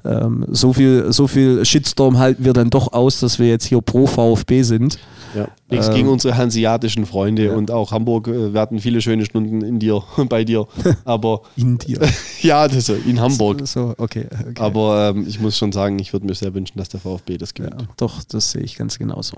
[0.05, 3.81] ähm, so viel, so viel Shitstorm halten wir dann doch aus, dass wir jetzt hier
[3.81, 4.99] pro VfB sind.
[5.35, 5.49] Ja.
[5.71, 7.55] Nichts Ähm, gegen unsere hanseatischen Freunde ja.
[7.55, 8.29] und auch Hamburg.
[8.29, 10.67] äh, Wir hatten viele schöne Stunden in dir, bei dir.
[11.05, 12.01] Aber In dir.
[12.43, 13.67] ja, das in Hamburg.
[13.67, 14.27] So, okay.
[14.33, 14.55] okay.
[14.61, 17.55] Aber ähm, ich muss schon sagen, ich würde mir sehr wünschen, dass der VfB das
[17.55, 17.81] gewinnt.
[17.83, 19.37] Ja, doch, das sehe ich ganz genauso.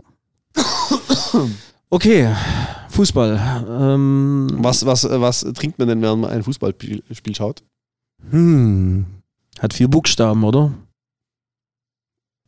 [1.89, 2.35] Okay,
[2.89, 3.65] Fußball.
[3.69, 7.63] Ähm, Was, was, äh, was trinkt man denn, während man ein Fußballspiel Spiel schaut?
[8.31, 9.07] Hm.
[9.61, 10.73] Hat vier Buchstaben, oder?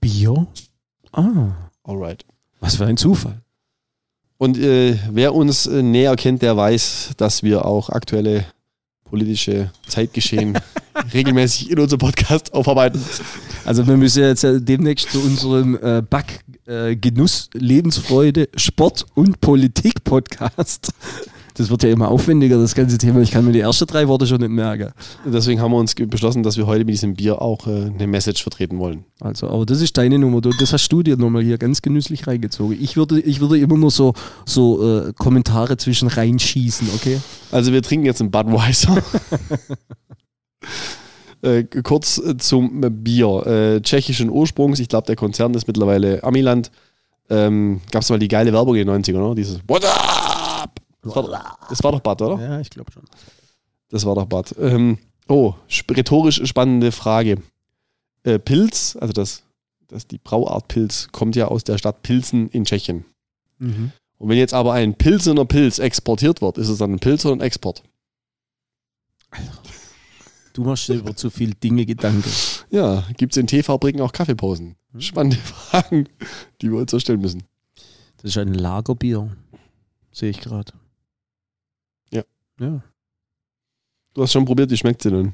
[0.00, 0.46] Bier?
[1.12, 2.24] Ah, Alright.
[2.61, 3.40] Was für ein Zufall.
[4.37, 8.47] Und äh, wer uns äh, näher kennt, der weiß, dass wir auch aktuelle
[9.05, 10.59] politische Zeitgeschehen
[11.12, 13.03] regelmäßig in unserem Podcast aufarbeiten.
[13.64, 19.40] Also wir müssen jetzt ja demnächst zu unserem äh, Back äh, Genuss, Lebensfreude, Sport und
[19.40, 20.92] Politik Podcast.
[21.59, 23.21] Das wird ja immer aufwendiger, das ganze Thema.
[23.21, 24.92] Ich kann mir die ersten drei Worte schon nicht merken.
[25.25, 28.44] Deswegen haben wir uns beschlossen, dass wir heute mit diesem Bier auch äh, eine Message
[28.44, 29.05] vertreten wollen.
[29.21, 30.40] Also, aber das ist deine Nummer.
[30.40, 32.79] Du, das hast du dir nochmal hier ganz genüsslich reingezogen.
[32.81, 34.14] Ich würde, ich würde immer nur so,
[34.47, 37.18] so äh, Kommentare zwischen reinschießen, okay?
[37.51, 39.03] Also wir trinken jetzt einen Budweiser.
[41.42, 43.47] äh, kurz äh, zum Bier.
[43.47, 46.71] Äh, tschechischen Ursprungs, ich glaube der Konzern ist mittlerweile Amiland.
[47.31, 49.35] Ähm, Gab es mal die geile Werbung in den 90ern, oder?
[49.35, 50.17] Dieses What up?
[51.02, 52.42] Das war, doch- das war doch Bud, oder?
[52.42, 53.04] Ja, ich glaube schon.
[53.88, 54.54] Das war doch Bud.
[54.58, 55.54] Ähm, oh,
[55.90, 57.42] rhetorisch spannende Frage.
[58.24, 59.42] Äh, Pilz, also das,
[59.87, 63.04] das, die Brauart Pilz, kommt ja aus der Stadt Pilsen in Tschechien.
[63.58, 63.92] Mhm.
[64.18, 67.37] Und wenn jetzt aber ein Pilsener Pilz exportiert wird, ist es dann ein Pilz oder
[67.37, 67.82] ein Export?
[70.52, 72.28] Du machst dir über zu viele Dinge Gedanken.
[72.70, 74.74] Ja, gibt es in Teefabriken auch Kaffeepausen?
[74.98, 76.08] Spannende Fragen,
[76.61, 77.44] die wir uns so stellen müssen.
[78.16, 79.37] Das ist ein Lagerbier.
[80.11, 80.72] Sehe ich gerade.
[82.61, 82.83] Ja.
[84.14, 85.33] Du hast schon probiert, wie schmeckt sie denn?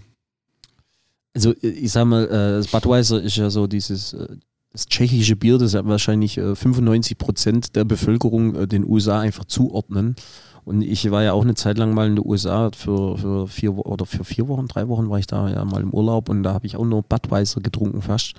[1.35, 4.37] Also ich sag mal, äh, das Budweiser ist ja so dieses äh,
[4.75, 10.17] das tschechische Bier, das wahrscheinlich äh, 95 Prozent der Bevölkerung äh, den USA einfach zuordnen.
[10.65, 13.77] Und ich war ja auch eine Zeit lang mal in den USA für, für vier
[13.79, 16.55] oder für vier Wochen, drei Wochen war ich da ja mal im Urlaub und da
[16.55, 18.35] habe ich auch nur Budweiser getrunken fast.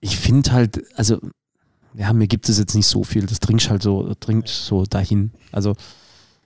[0.00, 1.18] Ich finde halt, also
[1.94, 3.26] ja, mir gibt es jetzt nicht so viel.
[3.26, 5.32] Das trinkst halt so, trinkst so dahin.
[5.52, 5.74] Also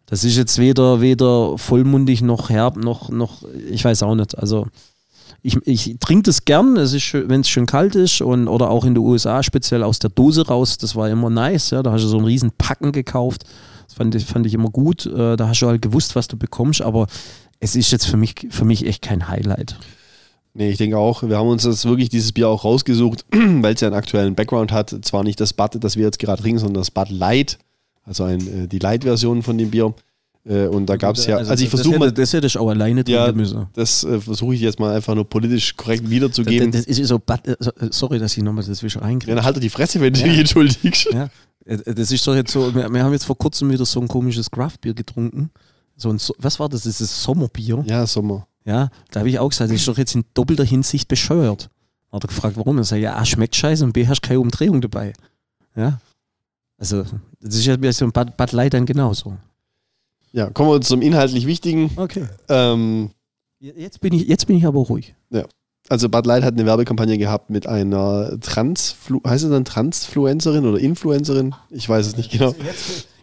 [0.06, 4.36] das ist jetzt weder, weder vollmundig noch herb, noch, noch, ich weiß auch nicht.
[4.38, 4.66] Also
[5.42, 8.84] ich, ich trinke das gern, es ist wenn es schön kalt ist und oder auch
[8.84, 12.02] in den USA speziell aus der Dose raus, das war immer nice, ja, da hast
[12.02, 13.44] du so einen riesen Packen gekauft,
[13.86, 16.38] das fand ich, fand ich immer gut, äh, da hast du halt gewusst, was du
[16.38, 17.06] bekommst, aber
[17.60, 19.76] es ist jetzt für mich, für mich echt kein Highlight.
[20.54, 23.80] Nee, ich denke auch, wir haben uns das wirklich dieses Bier auch rausgesucht, weil es
[23.80, 24.96] ja einen aktuellen Background hat.
[25.02, 27.58] Zwar nicht das Bud, das wir jetzt gerade trinken, sondern das Bud Light,
[28.04, 29.94] also ein, äh, die Light-Version von dem Bier.
[30.46, 32.68] Äh, und da gab es ja, also, ich das versuche mal, das hätte ich auch
[32.68, 33.66] alleine Ja, trinken müssen.
[33.72, 36.70] das äh, versuche ich jetzt mal einfach nur politisch korrekt wiederzugeben.
[36.70, 37.18] Das, das ist so,
[37.90, 39.34] sorry, dass ich nochmal dazwischen ja, reinkriege.
[39.34, 40.26] dann halt die Fresse, wenn du Ja.
[40.28, 41.08] dich entschuldigst.
[41.12, 41.30] Ja,
[41.64, 44.08] äh, das ist doch jetzt so, wir, wir haben jetzt vor kurzem wieder so ein
[44.08, 45.50] komisches Craftbier getrunken.
[45.96, 46.82] So ein, was war das?
[46.82, 47.82] Das ist Sommerbier.
[47.86, 48.46] Ja, Sommer.
[48.66, 51.70] Ja, da habe ich auch gesagt, das ist doch jetzt in doppelter Hinsicht bescheuert.
[52.12, 52.76] Hat er gefragt, warum?
[52.78, 55.14] Er sagt, ja, A, schmeckt scheiße und B, hast keine Umdrehung dabei.
[55.74, 56.00] Ja.
[56.78, 57.04] Also,
[57.40, 59.36] das ist ja wie so Bad, Bad dann genauso.
[60.32, 61.90] Ja, kommen wir zum inhaltlich Wichtigen.
[61.96, 62.24] Okay.
[62.48, 63.10] Ähm,
[63.60, 65.14] Jetzt bin ich, jetzt bin ich aber ruhig.
[65.88, 70.78] also Bud Light hat eine Werbekampagne gehabt mit einer Transflu heißt es dann Transfluencerin oder
[70.78, 71.54] Influencerin?
[71.70, 72.54] Ich weiß es nicht genau.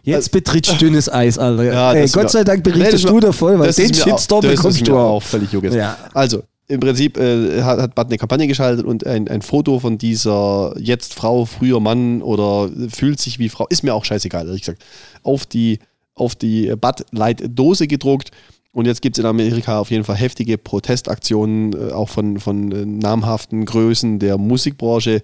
[0.02, 1.62] Jetzt betrittst du dünnes Eis, Alter.
[1.64, 4.78] Ja, Ey, Gott sei Dank berichtest du wär- da voll, weil den Shitstorm das bekommst
[4.78, 5.22] ist du auch.
[5.22, 5.74] völlig juckes.
[5.76, 5.96] Ja.
[6.12, 9.98] Also, im Prinzip äh, hat, hat Bud eine Kampagne geschaltet und ein, ein Foto von
[9.98, 14.62] dieser jetzt Frau, früher Mann oder fühlt sich wie Frau, ist mir auch scheißegal, ehrlich
[14.62, 14.84] gesagt,
[15.22, 15.80] auf die,
[16.14, 18.30] auf die Bud Light Dose gedruckt.
[18.74, 22.72] Und jetzt gibt es in Amerika auf jeden Fall heftige Protestaktionen, äh, auch von, von
[22.72, 25.20] äh, namhaften Größen der Musikbranche,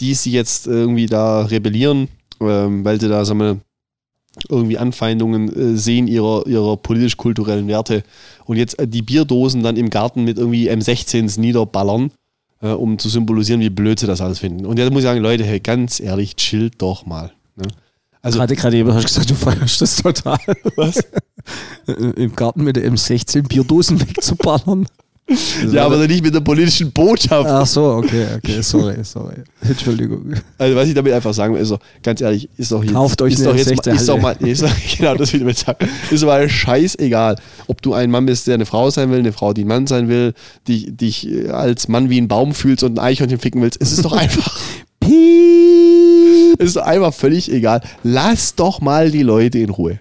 [0.00, 2.08] die sie jetzt irgendwie da rebellieren,
[2.40, 3.60] ähm, weil sie da, sagen wir,
[4.48, 8.02] irgendwie Anfeindungen äh, sehen ihrer, ihrer politisch-kulturellen Werte
[8.44, 12.10] und jetzt äh, die Bierdosen dann im Garten mit irgendwie M16s niederballern,
[12.62, 14.64] äh, um zu symbolisieren, wie blöd sie das alles finden.
[14.66, 17.32] Und jetzt muss ich sagen, Leute, hey, ganz ehrlich, chillt doch mal.
[17.56, 17.64] Ne?
[18.22, 20.38] Also, Gerade, gerade eben hast du gesagt, du feierst das total.
[20.76, 21.00] was?
[22.16, 24.86] Im Garten mit der M16 Bierdosen wegzuballern.
[25.70, 27.48] Ja, aber nicht mit der politischen Botschaft.
[27.48, 29.36] Ach so, okay, okay, sorry, sorry.
[29.60, 30.34] Entschuldigung.
[30.58, 33.22] Also, was ich damit einfach sagen will, ist doch, ganz ehrlich, ist doch jetzt, Kauft
[33.22, 35.44] euch ist doch jetzt mal, 16 ist doch mal, ist doch, genau, das will ich
[35.44, 39.10] damit sagen, ist doch mal scheißegal, ob du ein Mann bist, der eine Frau sein
[39.10, 40.34] will, eine Frau, die ein Mann sein will,
[40.66, 43.80] die dich äh, als Mann wie ein Baum fühlst und ein Eichhörnchen ficken willst.
[43.80, 44.58] Es ist doch einfach,
[45.00, 46.56] Piep.
[46.58, 47.80] es ist doch einfach völlig egal.
[48.02, 50.00] Lass doch mal die Leute in Ruhe.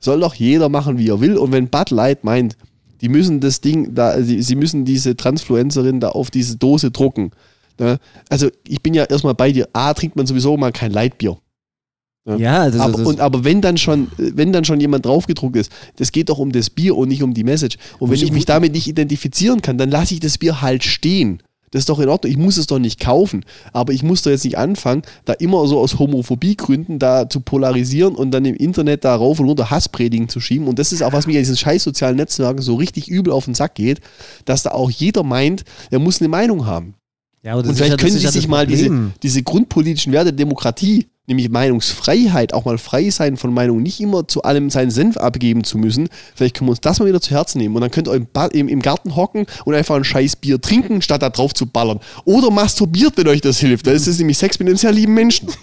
[0.00, 1.36] Soll doch jeder machen, wie er will.
[1.36, 2.56] Und wenn Bud Light meint,
[3.02, 7.32] die müssen das Ding da, sie, sie müssen diese Transfluencerin da auf diese Dose drucken.
[7.78, 7.98] Ne?
[8.28, 9.68] Also ich bin ja erstmal bei dir.
[9.72, 11.36] A, trinkt man sowieso mal kein Lightbier.
[12.24, 15.56] Ja, Ja, das, aber, das, und, aber wenn dann schon, wenn dann schon jemand draufgedruckt
[15.56, 17.76] ist, das geht doch um das Bier und nicht um die Message.
[17.98, 21.42] Und wenn ich mich damit nicht identifizieren kann, dann lasse ich das Bier halt stehen.
[21.72, 22.30] Das ist doch in Ordnung.
[22.30, 23.44] Ich muss es doch nicht kaufen.
[23.72, 28.14] Aber ich muss doch jetzt nicht anfangen, da immer so aus Homophobiegründen da zu polarisieren
[28.14, 30.68] und dann im Internet da rauf und runter Hasspredigen zu schieben.
[30.68, 33.46] Und das ist auch, was mir in diesen scheiß sozialen Netzwerken so richtig übel auf
[33.46, 34.00] den Sack geht,
[34.44, 36.94] dass da auch jeder meint, er muss eine Meinung haben.
[37.42, 42.54] ja, Und vielleicht ja, können sie sich mal diese, diese grundpolitischen Werte Demokratie, nämlich Meinungsfreiheit,
[42.54, 46.08] auch mal frei sein von Meinung, nicht immer zu allem seinen Senf abgeben zu müssen.
[46.34, 47.74] Vielleicht können wir uns das mal wieder zu Herzen nehmen.
[47.74, 50.60] Und dann könnt ihr im, ba im, im Garten hocken und einfach ein scheiß Bier
[50.60, 52.00] trinken, statt da drauf zu ballern.
[52.24, 53.86] Oder masturbiert, wenn euch das hilft.
[53.86, 55.48] Da ist es nämlich Sex mit einem sehr lieben Menschen.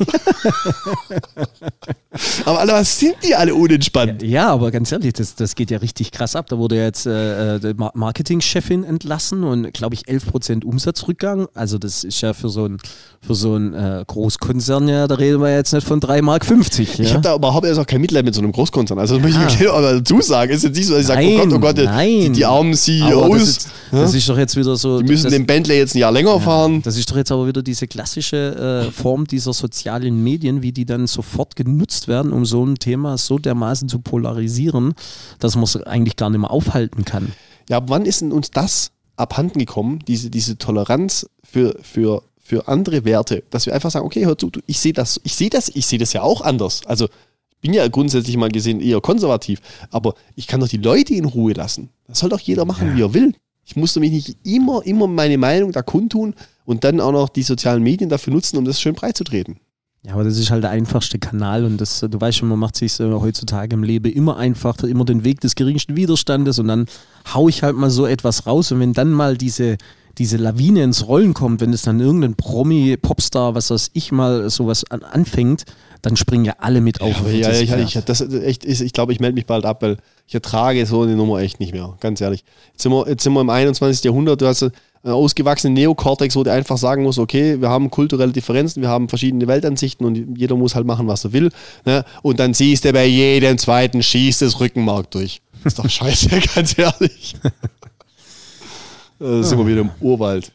[2.46, 4.24] Aber alle, was sind die alle unentspannt?
[4.24, 6.48] Ja, aber ganz ehrlich, das, das geht ja richtig krass ab.
[6.48, 11.48] Da wurde ja jetzt äh, äh, Marketingchefin entlassen und glaube ich 11% Umsatzrückgang.
[11.54, 12.78] Also das ist ja für so ein
[13.22, 16.46] für so ein äh, Großkonzern ja, da reden wir jetzt nicht von 3,50 Mark.
[16.46, 17.14] 50, Ich ja?
[17.16, 18.98] habe da überhaupt erst auch kein Mitleid mit so einem Großkonzern.
[18.98, 19.48] Also das möchte Ah.
[19.48, 20.52] ich aber dazu sagen.
[20.52, 23.30] Ist jetzt nicht so, dass ich sage, oh Gott, oh Gott, die, die armen CEOs,
[23.40, 25.02] das, ist, das ist doch jetzt wieder so.
[25.02, 26.82] die müssen das, den Bentley jetzt ein Jahr länger fahren.
[26.82, 30.86] Das ist doch jetzt aber wieder diese klassische äh, Form dieser sozialen Medien, wie die
[30.86, 34.94] dann sofort genutzt werden, um so ein Thema so dermaßen zu polarisieren,
[35.40, 37.34] dass man es eigentlich gar nicht mehr aufhalten kann.
[37.70, 42.68] Ja, ab wann ist denn uns das abhanden gekommen, diese, diese Toleranz für, für, für
[42.68, 45.52] andere Werte, dass wir einfach sagen, okay, hör zu, du, ich sehe das, ich sehe
[45.52, 46.82] das, ich sehe das ja auch anders.
[46.88, 51.14] Also ich bin ja grundsätzlich mal gesehen eher konservativ, aber ich kann doch die Leute
[51.14, 51.90] in Ruhe lassen.
[52.08, 53.36] Das soll doch jeder machen, wie er will.
[53.66, 56.34] Ich musste mich nicht immer, immer meine Meinung da kundtun
[56.66, 59.60] und dann auch noch die sozialen Medien dafür nutzen, um das schön breit zu treten.
[60.02, 62.78] Ja, aber das ist halt der einfachste Kanal und das, du weißt schon, man macht
[62.78, 66.88] sich äh, heutzutage im Leben immer einfacher, immer den Weg des geringsten Widerstandes und dann
[67.32, 69.78] hau ich halt mal so etwas raus und wenn dann mal diese,
[70.20, 74.50] diese Lawine ins Rollen kommt, wenn es dann irgendein Promi, Popstar, was weiß ich mal
[74.50, 75.64] sowas an, anfängt,
[76.02, 77.16] dann springen ja alle mit auf.
[77.32, 79.98] Ja, das ich, ich, das echt ist, ich glaube, ich melde mich bald ab, weil
[80.28, 82.44] ich ertrage so eine Nummer echt nicht mehr, ganz ehrlich.
[82.72, 84.04] Jetzt sind wir, jetzt sind wir im 21.
[84.04, 88.34] Jahrhundert, du hast einen ausgewachsenen Neokortex, wo du einfach sagen musst, okay, wir haben kulturelle
[88.34, 91.50] Differenzen, wir haben verschiedene Weltansichten und jeder muss halt machen, was er will.
[91.86, 92.04] Ne?
[92.22, 95.42] Und dann siehst du bei jedem zweiten schießt das Rückenmark durch.
[95.64, 97.36] Das ist doch scheiße, ganz ehrlich.
[99.20, 100.52] Da sind wir wieder im Urwald.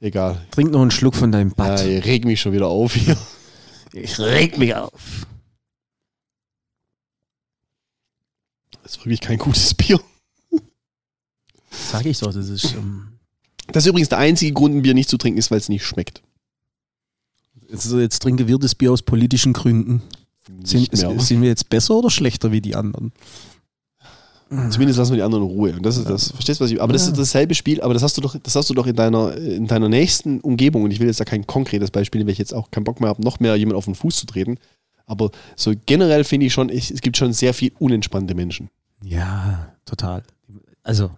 [0.00, 0.46] Egal.
[0.50, 1.84] Trink noch einen Schluck von deinem Ja, Bad.
[1.84, 3.16] ich reg mich schon wieder auf hier.
[3.92, 5.26] ich reg mich auf.
[8.82, 10.00] Das ist wirklich kein gutes Bier.
[11.70, 12.74] Sag ich doch, das ist.
[12.74, 13.18] Ähm,
[13.66, 15.84] Das ist übrigens der einzige Grund, ein Bier nicht zu trinken, ist, weil es nicht
[15.84, 16.22] schmeckt.
[17.68, 20.02] jetzt, jetzt trinken wir das Bier aus politischen Gründen.
[20.64, 23.12] Sind, sind wir jetzt besser oder schlechter wie die anderen?
[24.70, 25.72] Zumindest lassen wir die anderen in Ruhe.
[25.72, 26.30] Und das ist das.
[26.30, 26.80] Verstehst du, was ich.
[26.80, 27.12] Aber das Ja.
[27.12, 29.66] ist dasselbe Spiel, aber das hast du doch, das hast du doch in deiner, in
[29.66, 30.84] deiner nächsten Umgebung.
[30.84, 33.10] Und ich will jetzt da kein konkretes Beispiel, weil ich jetzt auch keinen Bock mehr
[33.10, 34.56] habe, noch mehr jemand auf den Fuß zu treten.
[35.06, 38.70] Aber so generell finde ich schon, ich, es gibt schon sehr viel unentspannte Menschen.
[39.04, 40.22] Ja, total.
[40.82, 41.10] Also,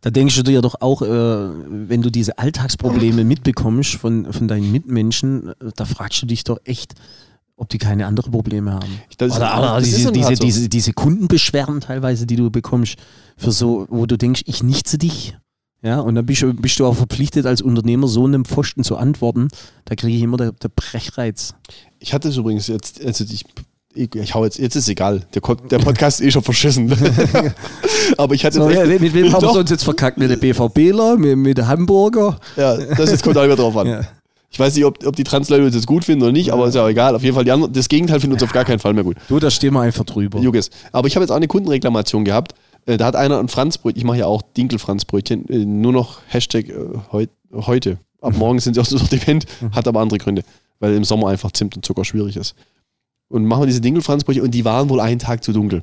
[0.00, 4.70] da denkst du dir doch auch, äh, wenn du diese Alltagsprobleme mitbekommst von, von deinen
[4.72, 6.94] Mitmenschen, äh, da fragst du dich doch echt,
[7.56, 9.00] ob die keine anderen Probleme haben.
[9.18, 10.42] Das oder oder das diese, diese, so.
[10.44, 12.96] diese, diese Kundenbeschwerden teilweise, die du bekommst,
[13.36, 15.36] für so, wo du denkst, ich nichte dich.
[15.84, 18.96] Ja, und dann bist du, bist du auch verpflichtet, als Unternehmer so einem Pfosten zu
[18.96, 19.48] antworten.
[19.84, 21.54] Da kriege ich immer der, der Brechreiz.
[21.98, 23.44] Ich hatte es übrigens jetzt, also ich,
[23.94, 25.26] ich, ich hau jetzt, jetzt ist egal.
[25.34, 26.92] Der, der Podcast ist eh schon verschissen.
[28.16, 30.18] aber ich hatte So, jetzt ja, mit wem haben wir uns jetzt verkackt?
[30.18, 32.38] Mit der BVBler, mit, mit der Hamburger?
[32.56, 33.88] ja, das jetzt kommt auch wieder drauf an.
[33.88, 34.00] Ja.
[34.52, 36.74] Ich weiß nicht, ob, ob die Trans-Leute uns jetzt gut finden oder nicht, aber ist
[36.74, 37.16] ja auch egal.
[37.16, 39.16] Auf jeden Fall, die anderen, das Gegenteil findet uns auf gar keinen Fall mehr gut.
[39.28, 40.38] Du, da stehen wir einfach drüber.
[40.40, 40.68] Juges.
[40.92, 42.54] Aber ich habe jetzt auch eine Kundenreklamation gehabt.
[42.84, 46.68] Äh, Da hat einer ein Franzbrötchen, ich mache ja auch Dinkel-Franzbrötchen, äh, nur noch Hashtag
[46.68, 46.74] äh,
[47.10, 47.98] heut, heute.
[48.20, 50.42] Ab morgen sind sie aus dem Sortiment, hat aber andere Gründe,
[50.80, 52.54] weil im Sommer einfach Zimt und Zucker schwierig ist.
[53.28, 55.82] Und machen wir diese Dinkel-Franzbrötchen und die waren wohl einen Tag zu dunkel.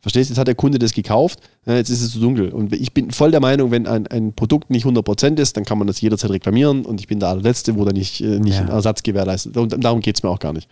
[0.00, 0.32] Verstehst du?
[0.32, 2.50] Jetzt hat der Kunde das gekauft, ja, jetzt ist es zu dunkel.
[2.50, 5.78] Und ich bin voll der Meinung, wenn ein, ein Produkt nicht 100% ist, dann kann
[5.78, 8.62] man das jederzeit reklamieren und ich bin der Letzte, wo da nicht, äh, nicht Ja.
[8.62, 9.56] ein Ersatz gewährleistet.
[9.56, 10.68] Und darum geht es mir auch gar nicht.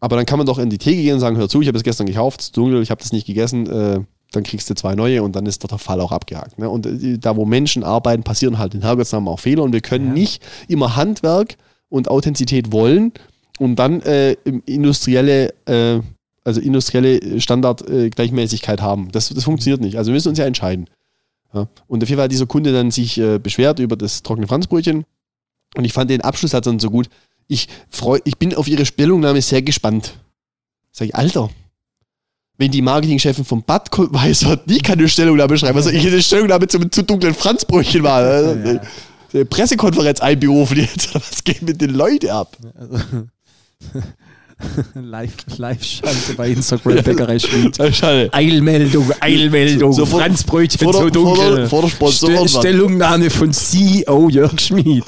[0.00, 1.76] Aber dann kann man doch in die Theke gehen und sagen, hör zu, ich habe
[1.76, 4.00] es gestern gekauft, es ist dunkel, ich habe das nicht gegessen, äh,
[4.32, 6.58] dann kriegst du zwei neue und dann ist doch der Fall auch abgehakt.
[6.58, 6.68] Ne?
[6.70, 10.08] Und äh, da, wo Menschen arbeiten, passieren halt in Herrgottsnamen auch Fehler und wir können
[10.08, 10.12] Ja.
[10.12, 11.56] nicht immer Handwerk
[11.88, 13.12] und Authentizität wollen
[13.58, 16.00] und dann äh, industrielle, äh,
[16.48, 19.10] also industrielle Standard-Gleichmäßigkeit haben.
[19.12, 19.96] Das, das funktioniert nicht.
[19.98, 20.88] Also wir müssen uns ja entscheiden.
[21.54, 21.68] Ja?
[21.86, 25.04] Und auf jeden Fall hat dieser Kunde dann sich äh, beschwert über das trockene Franzbrötchen
[25.76, 27.08] und ich fand den Abschlusssatz dann so gut.
[27.46, 30.14] Ich, freu, ich bin auf Ihre Stellungnahme sehr gespannt.
[30.92, 31.50] Sag ich, Alter,
[32.58, 36.66] wenn die Marketingchefin vom Bad weiß, hat die keine Stellungnahme schreiben, also ich eine Stellungnahme
[36.66, 38.22] zum zu dunklen Franzbrötchen war.
[38.22, 38.80] äh, Ja.
[39.32, 41.14] Eine Pressekonferenz einberufen jetzt.
[41.14, 42.56] Was geht mit den Leuten ab?
[44.94, 46.02] live, live
[46.36, 47.76] bei Instagram Bäckerei Schmied.
[47.94, 48.28] Schade.
[48.32, 51.68] Eilmeldung, Eilmeldung, So vor- Franzbrötchen vor so dunkel.
[51.68, 52.50] vor vor der Sponsorenwand.
[52.50, 55.04] Ste Stellungnahme von CEO Jörg Schmied.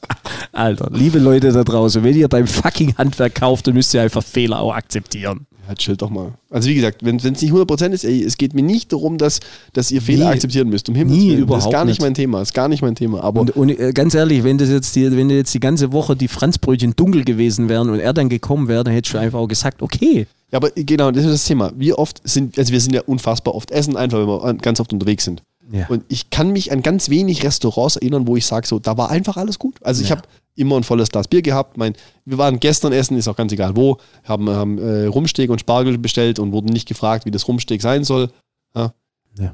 [0.52, 4.22] Alter, liebe Leute da draußen, wenn ihr beim fucking Handwerk kauft, dann müsst ihr einfach
[4.22, 5.46] Fehler auch akzeptieren.
[5.68, 6.32] Ja, chill doch mal.
[6.50, 9.40] Also wie gesagt, wenn es nicht 100% ist, ey, es geht mir nicht darum, dass,
[9.72, 10.32] dass ihr Fehler Nie.
[10.32, 10.88] akzeptieren müsst.
[10.88, 11.46] Um Himmels Willen.
[11.46, 12.02] Das ist gar nicht nicht.
[12.02, 12.42] mein Thema.
[12.42, 13.22] ist gar nicht mein Thema.
[13.22, 16.16] Aber Und, und äh, ganz ehrlich, wenn das jetzt die, wenn jetzt die ganze Woche
[16.16, 19.48] die Franzbrötchen dunkel gewesen wären und er dann gekommen wäre, dann hättest du einfach auch
[19.48, 20.26] gesagt, okay.
[20.50, 21.72] Ja, aber genau, das ist das Thema.
[21.76, 24.92] Wie oft sind, also wir sind ja unfassbar oft essen, einfach wenn wir ganz oft
[24.92, 25.42] unterwegs sind.
[25.72, 25.86] Ja.
[25.88, 29.10] Und ich kann mich an ganz wenig Restaurants erinnern, wo ich sage, so, da war
[29.10, 29.76] einfach alles gut.
[29.82, 30.16] Also ich Ja.
[30.16, 31.76] habe immer ein volles Glas Bier gehabt.
[31.76, 35.60] Mein, wir waren gestern essen, ist auch ganz egal wo, haben, haben äh, Rumsteak und
[35.60, 38.30] Spargel bestellt und wurden nicht gefragt, wie das Rumsteak sein soll.
[38.74, 38.92] Ja.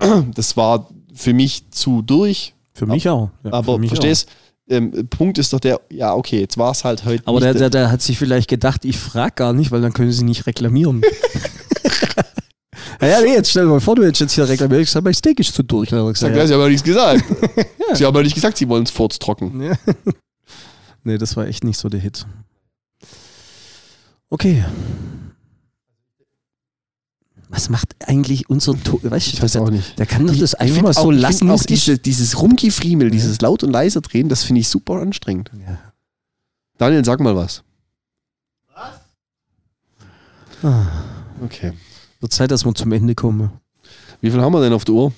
[0.34, 2.54] Das war für mich zu durch.
[2.72, 3.30] Für mich auch.
[3.44, 4.28] Aber mich verstehst,
[4.68, 7.22] ähm, Punkt ist doch der, ja, okay, jetzt war es halt heute.
[7.26, 10.10] Aber der, der, der hat sich vielleicht gedacht, ich frage gar nicht, weil dann können
[10.12, 11.02] sie nicht reklamieren.
[13.00, 15.40] ja, ja, nee, jetzt stell dir mal vor, du hättest jetzt hier sag, mein Steak
[15.40, 15.90] ist zu durch.
[15.90, 17.24] Dann hat er Sag, gesagt, Sie haben ja nichts gesagt.
[17.94, 19.62] Sie haben ja nicht gesagt, Sie wollen es furztrocken.
[19.62, 19.74] ja.
[21.04, 22.26] nee, das war echt nicht so der Hit.
[24.30, 24.64] Okay.
[27.48, 29.96] Was macht eigentlich unser to Weißt Ich weiß auch nicht.
[29.98, 33.40] Der kann doch das Ich einfach mal auch- so lassen, auch diese, dieses Rumgefriemel, dieses
[33.40, 35.50] laut und leise drehen, das finde ich super anstrengend.
[35.66, 35.78] Ja.
[36.78, 37.62] Daniel, sag mal was.
[40.62, 40.86] Ah,
[41.44, 41.72] Okay.
[42.20, 43.50] Wird Zeit, dass wir zum Ende kommen.
[44.20, 45.12] Wie viel haben wir denn auf der Uhr?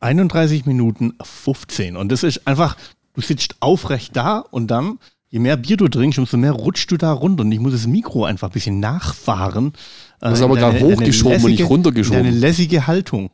[0.00, 1.96] 31 Minuten 15.
[1.96, 2.76] Und das ist einfach,
[3.14, 4.98] du sitzt aufrecht da und dann,
[5.30, 7.42] je mehr Bier du trinkst, umso mehr rutschst du da runter.
[7.42, 9.72] Und ich muss das Mikro einfach ein bisschen nachfahren.
[10.20, 12.18] Du hast Äh, aber gerade hochgeschoben und nicht lässige- runtergeschoben.
[12.20, 13.30] in Deine lässige Haltung.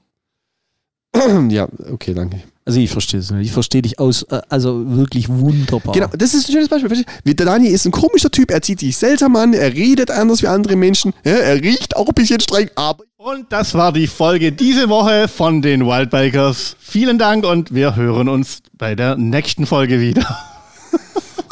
[1.49, 2.43] ja, okay, danke.
[2.71, 3.47] Also ich verstehe es nicht.
[3.47, 5.93] Ich verstehe dich aus, äh, also wirklich wunderbar.
[5.93, 7.05] Genau, das ist ein schönes Beispiel.
[7.25, 10.47] Der Daniel ist ein komischer Typ, er zieht sich seltsam an, er redet anders wie
[10.47, 14.89] andere Menschen, er riecht auch ein bisschen streng, aber Und das war die Folge diese
[14.89, 16.77] Woche von den Wildbikers.
[16.79, 20.25] Vielen Dank und wir hören uns bei der nächsten Folge wieder.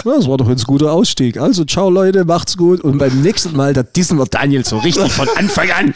[0.05, 1.39] Ja, das war doch jetzt ein guter Ausstieg.
[1.39, 5.11] Also ciao Leute, macht's gut und beim nächsten Mal, da dissen wir Daniel so richtig
[5.11, 5.95] von Anfang an.